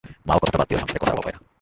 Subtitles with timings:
[0.27, 1.41] মা, ও কথাটা বাদ দিয়াও সংসারে কথার অভাব হয় না।